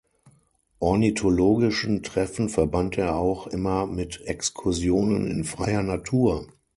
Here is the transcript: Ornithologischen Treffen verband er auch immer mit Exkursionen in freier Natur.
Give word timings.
Ornithologischen 0.79 2.01
Treffen 2.01 2.49
verband 2.49 2.97
er 2.97 3.17
auch 3.17 3.45
immer 3.45 3.85
mit 3.85 4.19
Exkursionen 4.25 5.29
in 5.29 5.43
freier 5.43 5.83
Natur. 5.83 6.47